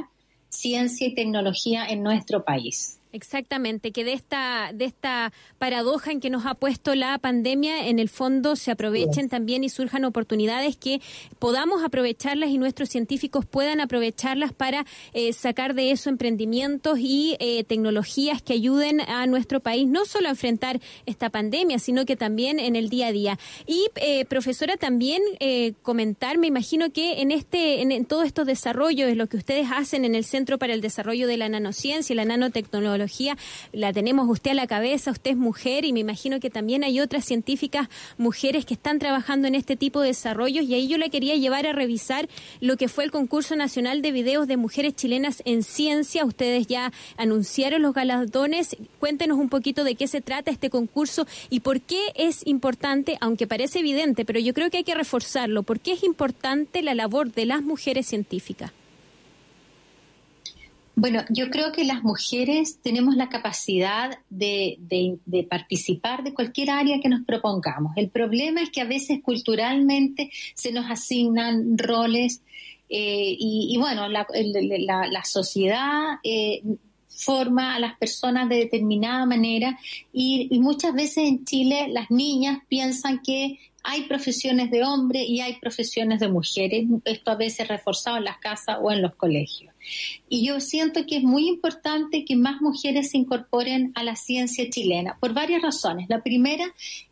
ciencia 0.49 1.07
y 1.07 1.13
tecnología 1.13 1.85
en 1.85 2.01
nuestro 2.01 2.43
país. 2.43 2.99
Exactamente, 3.15 3.93
que 3.93 4.03
de 4.03 4.11
esta, 4.11 4.71
de 4.73 4.83
esta 4.83 5.31
paradoja 5.57 6.11
en 6.11 6.19
que 6.19 6.29
nos 6.29 6.45
ha 6.45 6.53
puesto 6.53 6.95
la 6.95 7.17
pandemia, 7.17 7.87
en 7.87 7.99
el 7.99 8.09
fondo 8.09 8.57
se 8.57 8.71
aprovechen 8.71 9.29
también 9.29 9.63
y 9.63 9.69
surjan 9.69 10.03
oportunidades 10.03 10.75
que 10.75 10.99
podamos 11.39 11.81
aprovecharlas 11.81 12.49
y 12.49 12.57
nuestros 12.57 12.89
científicos 12.89 13.45
puedan 13.45 13.79
aprovecharlas 13.79 14.51
para 14.51 14.85
eh, 15.13 15.31
sacar 15.31 15.75
de 15.75 15.91
eso 15.91 16.09
emprendimientos 16.09 16.99
y 16.99 17.37
eh, 17.39 17.63
tecnologías 17.63 18.41
que 18.41 18.51
ayuden 18.51 18.99
a 18.99 19.25
nuestro 19.27 19.61
país 19.61 19.87
no 19.87 20.03
solo 20.03 20.27
a 20.27 20.31
enfrentar 20.31 20.81
esta 21.05 21.29
pandemia, 21.29 21.79
sino 21.79 22.05
que 22.05 22.17
también 22.17 22.59
en 22.59 22.75
el 22.75 22.89
día 22.89 23.07
a 23.07 23.11
día. 23.13 23.39
Y 23.65 23.87
eh, 23.95 24.25
profesora, 24.25 24.75
también 24.75 25.21
comentar, 25.83 26.37
me 26.37 26.47
imagino 26.47 26.91
que 26.91 27.21
en 27.21 27.31
este, 27.31 27.81
en, 27.81 27.93
en 27.93 28.03
todos 28.03 28.25
estos 28.25 28.45
desarrollos, 28.45 29.15
lo 29.15 29.27
que 29.27 29.37
ustedes 29.37 29.69
hacen 29.71 30.03
en 30.03 30.15
el 30.15 30.25
Centro 30.25 30.57
para 30.57 30.73
el 30.73 30.81
Desarrollo 30.81 31.27
de 31.27 31.37
la 31.37 31.47
Nanociencia 31.47 32.13
y 32.13 32.17
la 32.17 32.25
Nanotecnología, 32.25 33.04
la 33.71 33.93
tenemos 33.93 34.27
usted 34.29 34.51
a 34.51 34.55
la 34.55 34.67
cabeza, 34.67 35.11
usted 35.11 35.31
es 35.31 35.37
mujer 35.37 35.85
y 35.85 35.93
me 35.93 35.99
imagino 35.99 36.39
que 36.39 36.49
también 36.49 36.83
hay 36.83 36.99
otras 36.99 37.25
científicas 37.25 37.87
mujeres 38.17 38.65
que 38.65 38.73
están 38.73 38.99
trabajando 38.99 39.47
en 39.47 39.55
este 39.55 39.75
tipo 39.75 40.01
de 40.01 40.07
desarrollos 40.07 40.65
y 40.65 40.73
ahí 40.73 40.87
yo 40.87 40.97
la 40.97 41.09
quería 41.09 41.35
llevar 41.35 41.65
a 41.67 41.73
revisar 41.73 42.27
lo 42.59 42.77
que 42.77 42.87
fue 42.87 43.03
el 43.03 43.11
concurso 43.11 43.55
nacional 43.55 44.01
de 44.01 44.11
videos 44.11 44.47
de 44.47 44.57
mujeres 44.57 44.95
chilenas 44.95 45.41
en 45.45 45.63
ciencia. 45.63 46.25
Ustedes 46.25 46.67
ya 46.67 46.91
anunciaron 47.17 47.81
los 47.81 47.93
galardones. 47.93 48.77
Cuéntenos 48.99 49.37
un 49.37 49.49
poquito 49.49 49.83
de 49.83 49.95
qué 49.95 50.07
se 50.07 50.21
trata 50.21 50.51
este 50.51 50.69
concurso 50.69 51.27
y 51.49 51.61
por 51.61 51.81
qué 51.81 51.99
es 52.15 52.45
importante, 52.47 53.17
aunque 53.21 53.47
parece 53.47 53.79
evidente, 53.79 54.25
pero 54.25 54.39
yo 54.39 54.53
creo 54.53 54.69
que 54.69 54.77
hay 54.77 54.83
que 54.83 54.95
reforzarlo. 54.95 55.63
¿Por 55.63 55.79
qué 55.79 55.93
es 55.93 56.03
importante 56.03 56.81
la 56.81 56.95
labor 56.95 57.31
de 57.31 57.45
las 57.45 57.61
mujeres 57.61 58.07
científicas? 58.07 58.71
Bueno, 60.97 61.25
yo 61.29 61.49
creo 61.49 61.73
que 61.73 61.83
las 61.83 62.03
mujeres 62.03 62.79
tenemos 62.81 63.17
la 63.17 63.27
capacidad 63.27 64.17
de, 64.29 64.79
participar 65.49 66.23
de 66.23 66.33
cualquier 66.33 66.71
área 66.71 67.01
que 67.01 67.09
nos 67.09 67.25
propongamos. 67.25 67.91
El 67.97 68.09
problema 68.09 68.61
es 68.61 68.69
que 68.69 68.79
a 68.79 68.85
veces 68.85 69.21
culturalmente 69.21 70.31
se 70.53 70.71
nos 70.71 70.89
asignan 70.89 71.77
roles 71.77 72.41
eh, 72.89 73.35
y, 73.37 73.75
bueno, 73.77 74.07
la, 74.07 74.25
sociedad 75.25 76.19
eh, 76.23 76.63
forma 77.09 77.75
a 77.75 77.79
las 77.79 77.97
personas 77.97 78.47
de 78.47 78.55
determinada 78.55 79.25
manera 79.25 79.77
y, 80.13 80.47
y 80.49 80.59
muchas 80.59 80.93
veces 80.93 81.25
en 81.25 81.43
Chile 81.43 81.87
las 81.89 82.09
niñas 82.09 82.59
piensan 82.69 83.21
que 83.21 83.59
hay 83.87 84.03
profesiones 84.03 84.71
de 84.71 84.83
hombres 84.83 85.23
y 85.27 85.41
hay 85.41 85.59
profesiones 85.59 86.19
de 86.19 86.27
mujeres, 86.27 86.85
esto 87.05 87.31
a 87.31 87.35
veces 87.35 87.67
reforzado 87.67 88.17
en 88.17 88.23
las 88.23 88.39
casas 88.39 88.77
o 88.81 88.91
en 88.91 89.03
los 89.03 89.13
colegios. 89.15 89.73
Y 90.27 90.47
yo 90.47 90.59
siento 90.59 91.05
que 91.05 91.17
es 91.17 91.23
muy 91.23 91.47
importante 91.47 92.25
que 92.25 92.35
más 92.35 92.61
mujeres 92.61 93.11
se 93.11 93.19
incorporen 93.19 93.91
a 93.93 94.03
la 94.03 94.15
ciencia 94.15 94.67
chilena, 94.71 95.17
por 95.19 95.33
varias 95.33 95.61
razones. 95.61 96.07
La 96.09 96.23
primera 96.23 96.65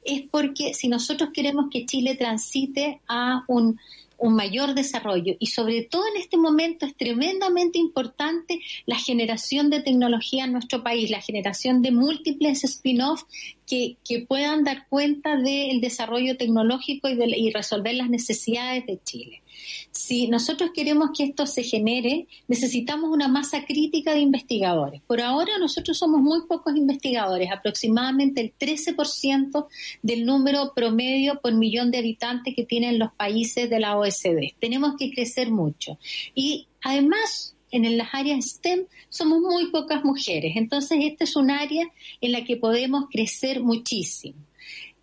es 0.03 0.24
porque 0.24 0.74
si 0.74 0.88
nosotros 0.88 1.30
queremos 1.32 1.68
que 1.72 1.86
Chile 1.86 2.15
transite 2.15 3.00
a 3.08 3.44
un 3.48 3.80
un 4.17 4.36
mayor 4.36 4.74
desarrollo 4.74 5.36
y 5.39 5.48
sobre 5.48 5.84
todo 5.84 6.03
en 6.08 6.22
este 6.22 6.38
momento 6.38 6.86
es 6.86 6.96
tremendamente 6.96 7.77
importante 7.77 8.60
la 8.86 8.98
generación 8.98 9.70
de 9.70 9.82
tecnología 9.82 10.46
en 10.46 10.53
nuestro 10.53 10.82
país, 10.84 11.10
la 11.12 11.22
generación 11.22 11.82
de 11.82 11.91
múltiples 11.91 12.63
spin-offs 12.63 13.25
que, 13.67 13.98
puedan 14.27 14.63
dar 14.63 14.88
cuenta 14.88 15.36
del 15.38 15.82
desarrollo 15.82 16.38
tecnológico 16.38 17.10
y, 17.10 17.17
y 17.36 17.51
resolver 17.51 17.96
las 17.96 18.10
necesidades 18.10 18.86
de 18.86 19.00
Chile. 19.03 19.42
Si 19.91 20.27
nosotros 20.27 20.72
queremos 20.74 21.12
que 21.15 21.24
esto 21.24 21.45
se 21.45 21.63
genere, 21.63 22.27
necesitamos 22.48 23.12
una 23.12 23.27
masa 23.27 23.65
crítica 23.65 24.13
de 24.13 24.19
investigadores. 24.19 25.01
Por 25.05 25.22
ahora 25.22 25.57
nosotros 25.60 25.98
somos 25.98 26.22
muy 26.22 26.48
pocos 26.48 26.75
investigadores, 26.75 27.50
aproximadamente 27.51 28.41
el 28.41 28.53
13% 28.57 29.67
del 30.01 30.25
número 30.25 30.74
promedio 30.75 31.39
por 31.41 31.53
millón 31.53 31.91
de 31.91 32.00
habitantes 32.00 32.55
que 32.55 32.65
tienen 32.65 33.00
los 33.00 33.13
países 33.13 33.69
de 33.69 33.79
la 33.79 33.98
OSD. 33.98 34.55
Tenemos 34.60 34.95
que 34.98 35.12
crecer 35.12 35.51
mucho. 35.51 35.98
Y 36.33 36.67
además, 36.81 37.55
en 37.72 37.98
las 37.98 38.10
áreas 38.13 38.45
STEM 38.45 38.86
somos 39.10 39.41
muy 39.41 39.72
pocas 39.72 40.03
mujeres. 40.03 40.53
Entonces, 40.55 41.00
esta 41.01 41.24
es 41.24 41.36
un 41.36 41.51
área 41.51 41.88
en 42.22 42.31
la 42.31 42.43
que 42.43 42.57
podemos 42.57 43.05
crecer 43.12 43.62
muchísimo 43.62 44.38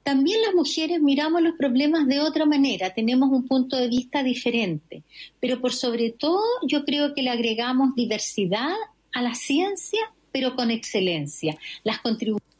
también 0.02 0.40
las 0.42 0.54
mujeres 0.54 1.00
miramos 1.00 1.42
los 1.42 1.54
problemas 1.54 2.06
de 2.06 2.20
otra 2.20 2.46
manera, 2.46 2.94
tenemos 2.94 3.30
un 3.30 3.46
punto 3.46 3.76
de 3.76 3.88
vista 3.88 4.22
diferente, 4.22 5.02
pero 5.40 5.60
por 5.60 5.72
sobre 5.72 6.10
todo 6.10 6.42
yo 6.66 6.84
creo 6.84 7.14
que 7.14 7.22
le 7.22 7.30
agregamos 7.30 7.94
diversidad 7.94 8.74
a 9.12 9.22
la 9.22 9.34
ciencia, 9.34 10.00
pero 10.32 10.56
con 10.56 10.70
excelencia. 10.70 11.58
Las 11.84 12.00
contribuciones 12.00 12.50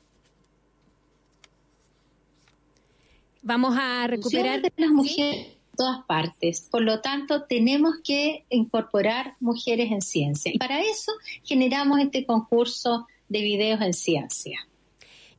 Vamos 3.43 3.75
a 3.79 4.07
recuperar 4.07 4.61
de 4.61 4.73
las 4.77 4.91
mujeres 4.91 5.47
en 5.47 5.77
todas 5.77 6.05
partes. 6.05 6.69
Por 6.71 6.83
lo 6.83 7.01
tanto, 7.01 7.45
tenemos 7.45 7.95
que 8.05 8.45
incorporar 8.51 9.35
mujeres 9.41 9.91
en 9.91 10.03
ciencia. 10.03 10.53
Y 10.55 10.59
para 10.59 10.81
eso 10.81 11.13
generamos 11.43 12.01
este 12.01 12.27
concurso 12.27 13.07
de 13.29 13.41
videos 13.41 13.81
en 13.81 13.95
ciencia. 13.95 14.59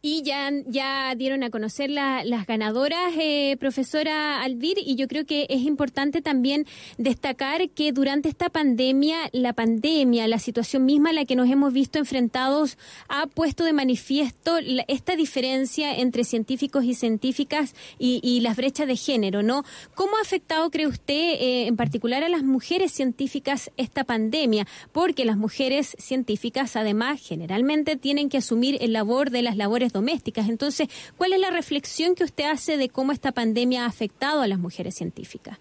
Y 0.03 0.23
ya, 0.23 0.49
ya 0.65 1.13
dieron 1.15 1.43
a 1.43 1.51
conocer 1.51 1.91
las 1.91 2.47
ganadoras, 2.47 3.13
eh, 3.19 3.55
profesora 3.59 4.41
Alvir, 4.41 4.79
y 4.83 4.95
yo 4.95 5.07
creo 5.07 5.27
que 5.27 5.45
es 5.47 5.61
importante 5.61 6.23
también 6.23 6.65
destacar 6.97 7.69
que 7.69 7.91
durante 7.91 8.27
esta 8.27 8.49
pandemia, 8.49 9.29
la 9.31 9.53
pandemia, 9.53 10.27
la 10.27 10.39
situación 10.39 10.85
misma 10.85 11.11
a 11.11 11.13
la 11.13 11.25
que 11.25 11.35
nos 11.35 11.51
hemos 11.51 11.71
visto 11.71 11.99
enfrentados, 11.99 12.79
ha 13.09 13.27
puesto 13.27 13.63
de 13.63 13.73
manifiesto 13.73 14.57
esta 14.87 15.15
diferencia 15.15 15.95
entre 15.95 16.23
científicos 16.23 16.83
y 16.83 16.95
científicas 16.95 17.75
y, 17.99 18.39
las 18.41 18.57
brechas 18.57 18.87
de 18.87 18.95
género, 18.95 19.43
¿no? 19.43 19.63
¿Cómo 19.93 20.17
ha 20.17 20.21
afectado, 20.21 20.71
cree 20.71 20.87
usted, 20.87 21.13
eh, 21.13 21.67
en 21.67 21.75
particular 21.75 22.23
a 22.23 22.29
las 22.29 22.41
mujeres 22.41 22.91
científicas 22.91 23.69
esta 23.77 24.03
pandemia? 24.03 24.65
Porque 24.91 25.25
las 25.25 25.37
mujeres 25.37 25.95
científicas, 25.99 26.75
además, 26.75 27.21
generalmente 27.21 27.97
tienen 27.97 28.29
que 28.29 28.37
asumir 28.39 28.79
el 28.81 28.93
labor 28.93 29.29
de 29.29 29.43
las 29.43 29.57
labores 29.57 29.90
domésticas. 29.91 30.49
Entonces, 30.49 30.87
¿cuál 31.17 31.33
es 31.33 31.39
la 31.39 31.51
reflexión 31.51 32.15
que 32.15 32.23
usted 32.23 32.45
hace 32.45 32.77
de 32.77 32.89
cómo 32.89 33.11
esta 33.11 33.31
pandemia 33.31 33.83
ha 33.83 33.87
afectado 33.87 34.41
a 34.41 34.47
las 34.47 34.59
mujeres 34.59 34.95
científicas? 34.95 35.57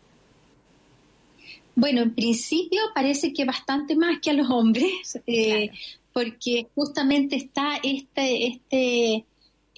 Bueno, 1.74 2.02
en 2.02 2.14
principio 2.14 2.80
parece 2.94 3.32
que 3.32 3.44
bastante 3.44 3.96
más 3.96 4.20
que 4.20 4.30
a 4.30 4.34
los 4.34 4.50
hombres, 4.50 5.18
eh, 5.26 5.70
porque 6.12 6.66
justamente 6.74 7.36
está 7.36 7.76
este, 7.82 8.46
este 8.48 9.24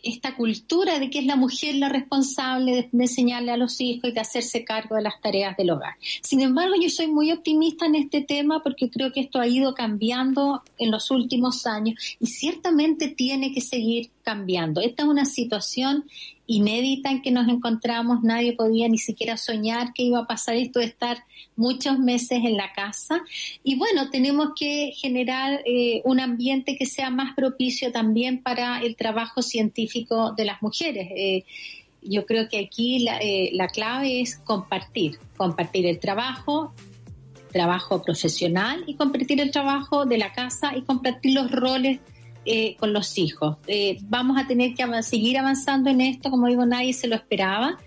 esta 0.02 0.35
cultura 0.37 0.99
de 0.99 1.11
que 1.11 1.21
es 1.21 1.26
la 1.26 1.37
mujer 1.37 1.76
la 1.76 1.88
responsable 1.88 2.73
de, 2.75 2.88
enseñarle 2.92 3.52
a 3.52 3.56
los 3.56 3.80
hijos 3.80 4.11
y 4.11 4.12
de 4.12 4.21
hacerse 4.21 4.64
cargo 4.64 4.97
de 4.97 5.02
las 5.02 5.21
tareas 5.21 5.56
del 5.56 5.71
hogar. 5.71 5.94
Sin 6.23 6.40
embargo, 6.40 6.75
yo 6.80 6.90
soy 6.90 7.06
muy 7.06 7.30
optimista 7.32 7.87
en 7.87 7.94
este 7.94 8.23
tema 8.23 8.62
porque 8.62 8.90
creo 8.90 9.12
que 9.12 9.21
esto 9.21 9.40
ha 9.40 9.47
ido 9.47 9.75
cambiando 9.75 10.62
en 10.78 10.90
los 10.90 11.11
últimos 11.11 11.66
años 11.66 11.94
y 12.18 12.26
ciertamente 12.26 13.09
tiene 13.09 13.52
que 13.52 13.61
seguir 13.61 14.11
cambiando. 14.23 14.81
Esta 14.81 15.02
es 15.02 15.09
una 15.09 15.25
situación 15.25 16.05
inédita 16.47 17.11
en 17.11 17.23
que 17.23 17.31
nos 17.31 17.49
encontramos, 17.49 18.23
nadie 18.23 18.55
podía 18.55 18.88
ni 18.88 18.99
siquiera 18.99 19.37
soñar 19.37 19.93
que 19.95 20.02
iba 20.02 20.21
a 20.21 20.26
pasar 20.26 20.57
esto 20.57 20.81
de 20.81 20.87
estar 20.87 21.25
muchos 21.57 21.99
meses 21.99 22.41
en 22.45 22.57
la 22.57 22.73
casa. 22.73 23.23
Y 23.62 23.76
bueno, 23.76 24.11
tenemos 24.11 24.50
que 24.59 24.93
generar 24.97 25.62
eh, 25.64 26.02
un 26.05 26.21
ambiente 26.21 26.76
que 26.76 26.87
sea 26.87 27.11
más 27.11 27.35
propicio 27.35 27.93
también 27.93 28.43
para 28.43 28.81
el 28.81 28.97
trabajo 28.97 29.43
científico 29.43 30.33
de 30.33 30.45
las 30.45 30.62
mujeres. 30.62 31.09
Eh, 31.14 31.45
yo 32.02 32.26
creo 32.26 32.49
que 32.49 32.59
aquí 32.59 32.99
la, 32.99 33.19
eh, 33.19 33.50
la 33.52 33.69
clave 33.69 34.21
es 34.21 34.37
compartir, 34.37 35.19
compartir 35.37 35.87
el 35.87 36.00
trabajo, 36.00 36.75
trabajo 37.52 38.02
profesional 38.02 38.83
y 38.87 38.95
compartir 38.95 39.41
el 39.41 39.50
trabajo 39.50 40.05
de 40.05 40.19
la 40.19 40.33
casa 40.33 40.76
y 40.76 40.83
compartir 40.83 41.35
los 41.35 41.50
roles 41.50 42.00
eh, 42.45 42.77
con 42.79 42.93
los 42.93 43.19
hijos. 43.19 43.57
Eh, 43.67 43.99
vamos 44.03 44.37
a 44.37 44.47
tener 44.47 44.75
que 44.75 44.85
seguir 45.03 45.39
avanzando 45.39 45.91
en 45.91 46.01
esto, 46.01 46.31
como 46.31 46.49
digo, 46.49 46.67
nadie 46.67 46.93
se 46.93 47.07
lo 47.07 47.15
esperaba, 47.15 47.79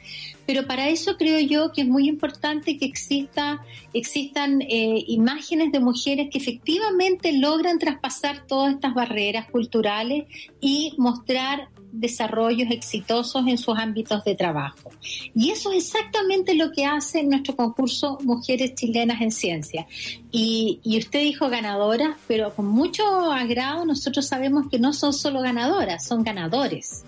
pero 0.45 0.65
para 0.65 0.89
eso 0.89 1.17
creo 1.17 1.39
yo 1.39 1.71
que 1.71 1.81
es 1.81 1.87
muy 1.87 2.07
importante 2.07 2.77
que 2.77 2.85
exista, 2.85 3.61
existan 3.93 4.61
eh, 4.61 5.03
imágenes 5.07 5.71
de 5.71 5.79
mujeres 5.79 6.29
que 6.31 6.37
efectivamente 6.37 7.33
logran 7.33 7.79
traspasar 7.79 8.45
todas 8.47 8.75
estas 8.75 8.93
barreras 8.93 9.49
culturales 9.49 10.25
y 10.61 10.93
mostrar 10.97 11.69
desarrollos 11.99 12.69
exitosos 12.71 13.47
en 13.47 13.57
sus 13.57 13.77
ámbitos 13.77 14.23
de 14.23 14.35
trabajo. 14.35 14.91
Y 15.33 15.51
eso 15.51 15.71
es 15.71 15.85
exactamente 15.85 16.55
lo 16.55 16.71
que 16.71 16.85
hace 16.85 17.23
nuestro 17.23 17.55
concurso 17.55 18.17
Mujeres 18.23 18.75
Chilenas 18.75 19.21
en 19.21 19.31
Ciencia. 19.31 19.87
Y, 20.31 20.79
y 20.83 20.97
usted 20.97 21.21
dijo 21.21 21.49
ganadoras, 21.49 22.17
pero 22.27 22.53
con 22.53 22.67
mucho 22.67 23.03
agrado 23.31 23.85
nosotros 23.85 24.27
sabemos 24.27 24.67
que 24.69 24.79
no 24.79 24.93
son 24.93 25.13
solo 25.13 25.41
ganadoras, 25.41 26.05
son 26.05 26.23
ganadores 26.23 27.03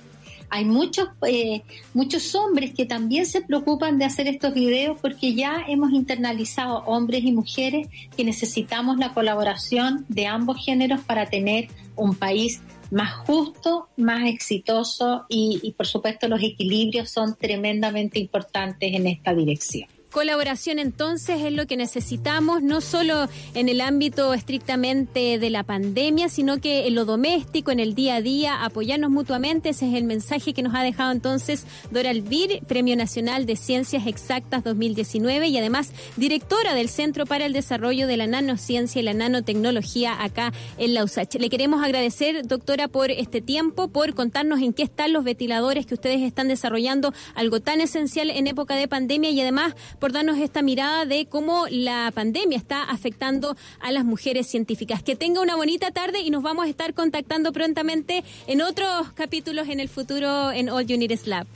hay 0.49 0.65
muchos, 0.65 1.09
eh, 1.27 1.63
muchos 1.93 2.33
hombres 2.35 2.73
que 2.73 2.85
también 2.85 3.25
se 3.25 3.41
preocupan 3.41 3.97
de 3.97 4.05
hacer 4.05 4.27
estos 4.27 4.53
videos 4.53 4.97
porque 5.01 5.33
ya 5.33 5.63
hemos 5.67 5.91
internalizado 5.91 6.83
hombres 6.85 7.23
y 7.23 7.31
mujeres 7.31 7.87
que 8.15 8.23
necesitamos 8.23 8.97
la 8.97 9.13
colaboración 9.13 10.05
de 10.07 10.27
ambos 10.27 10.63
géneros 10.63 11.01
para 11.01 11.25
tener 11.25 11.67
un 11.95 12.15
país 12.15 12.61
más 12.91 13.13
justo, 13.25 13.89
más 13.97 14.27
exitoso 14.27 15.25
y, 15.29 15.59
y 15.63 15.71
por 15.73 15.87
supuesto 15.87 16.27
los 16.27 16.41
equilibrios 16.41 17.09
son 17.09 17.35
tremendamente 17.35 18.19
importantes 18.19 18.93
en 18.93 19.07
esta 19.07 19.33
dirección. 19.33 19.96
Colaboración 20.17 20.79
entonces 20.79 21.43
es 21.43 21.53
lo 21.53 21.67
que 21.67 21.77
necesitamos, 21.77 22.63
no 22.63 22.81
solo 22.81 23.29
en 23.53 23.69
el 23.69 23.81
ámbito 23.81 24.33
estrictamente 24.33 25.37
de 25.37 25.49
la 25.51 25.61
pandemia, 25.61 26.27
sino 26.27 26.59
que 26.59 26.87
en 26.87 26.95
lo 26.95 27.05
doméstico, 27.05 27.69
en 27.69 27.79
el 27.79 27.93
día 27.93 28.15
a 28.15 28.21
día, 28.21 28.65
apoyarnos 28.65 29.11
mutuamente. 29.11 29.69
Ese 29.69 29.87
es 29.87 29.93
el 29.93 30.05
mensaje 30.05 30.55
que 30.55 30.63
nos 30.63 30.73
ha 30.73 30.81
dejado 30.81 31.11
entonces 31.11 31.67
Dora 31.91 32.09
Alvir, 32.09 32.63
Premio 32.65 32.95
Nacional 32.95 33.45
de 33.45 33.55
Ciencias 33.57 34.07
Exactas 34.07 34.63
2019 34.63 35.49
y 35.49 35.57
además 35.59 35.91
directora 36.15 36.73
del 36.73 36.89
Centro 36.89 37.27
para 37.27 37.45
el 37.45 37.53
Desarrollo 37.53 38.07
de 38.07 38.17
la 38.17 38.25
Nanociencia 38.25 38.99
y 38.99 39.03
la 39.03 39.13
Nanotecnología 39.13 40.23
acá 40.23 40.51
en 40.79 40.95
la 40.95 41.03
USACH. 41.03 41.35
Le 41.35 41.51
queremos 41.51 41.83
agradecer, 41.83 42.47
doctora, 42.47 42.87
por 42.87 43.11
este 43.11 43.39
tiempo, 43.39 43.89
por 43.89 44.15
contarnos 44.15 44.61
en 44.61 44.73
qué 44.73 44.81
están 44.81 45.13
los 45.13 45.23
ventiladores 45.23 45.85
que 45.85 45.93
ustedes 45.93 46.21
están 46.21 46.47
desarrollando, 46.47 47.13
algo 47.35 47.59
tan 47.59 47.81
esencial 47.81 48.31
en 48.31 48.47
época 48.47 48.75
de 48.75 48.87
pandemia 48.87 49.29
y 49.29 49.41
además 49.41 49.75
por 49.99 50.06
darnos 50.11 50.37
esta 50.37 50.61
mirada 50.61 51.05
de 51.05 51.25
cómo 51.25 51.65
la 51.69 52.11
pandemia 52.13 52.57
está 52.57 52.83
afectando 52.83 53.55
a 53.79 53.91
las 53.91 54.05
mujeres 54.05 54.47
científicas. 54.47 55.03
Que 55.03 55.15
tenga 55.15 55.41
una 55.41 55.55
bonita 55.55 55.91
tarde 55.91 56.19
y 56.19 56.29
nos 56.29 56.43
vamos 56.43 56.65
a 56.65 56.69
estar 56.69 56.93
contactando 56.93 57.51
prontamente 57.51 58.23
en 58.47 58.61
otros 58.61 59.11
capítulos 59.13 59.67
en 59.69 59.79
el 59.79 59.89
futuro 59.89 60.51
en 60.51 60.69
All 60.69 60.85
Unit 60.89 61.25
Lab. 61.25 61.47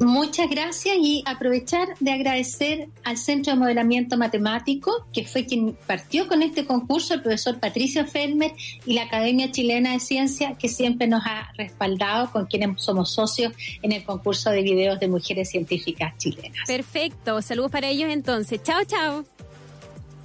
Muchas 0.00 0.50
gracias 0.50 0.96
y 1.00 1.22
aprovechar 1.26 1.88
de 2.00 2.10
agradecer 2.10 2.88
al 3.04 3.16
Centro 3.16 3.52
de 3.52 3.58
Modelamiento 3.58 4.16
Matemático, 4.16 5.06
que 5.12 5.24
fue 5.24 5.46
quien 5.46 5.76
partió 5.86 6.26
con 6.26 6.42
este 6.42 6.64
concurso, 6.64 7.14
el 7.14 7.22
profesor 7.22 7.60
Patricio 7.60 8.04
Felmer 8.06 8.52
y 8.84 8.94
la 8.94 9.02
Academia 9.02 9.52
Chilena 9.52 9.92
de 9.92 10.00
Ciencia, 10.00 10.56
que 10.58 10.68
siempre 10.68 11.06
nos 11.06 11.22
ha 11.24 11.52
respaldado, 11.56 12.30
con 12.32 12.46
quienes 12.46 12.82
somos 12.82 13.12
socios 13.12 13.52
en 13.82 13.92
el 13.92 14.04
concurso 14.04 14.50
de 14.50 14.62
videos 14.62 14.98
de 14.98 15.08
mujeres 15.08 15.50
científicas 15.50 16.16
chilenas. 16.18 16.66
Perfecto, 16.66 17.40
saludos 17.40 17.70
para 17.70 17.88
ellos 17.88 18.10
entonces. 18.10 18.62
Chao, 18.62 18.84
chao. 18.84 19.24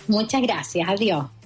Muchas 0.08 0.42
gracias, 0.42 0.90
adiós. 0.90 1.39